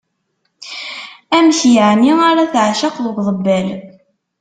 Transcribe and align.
Amek 1.37 1.59
yeɛni 1.73 2.11
ara 2.29 2.51
teɛceq 2.53 2.95
deg 3.05 3.17
uḍebbal! 3.19 3.67